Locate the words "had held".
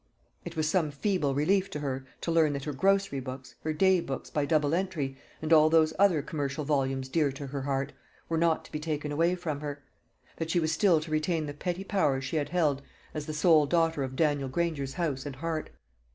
12.37-12.81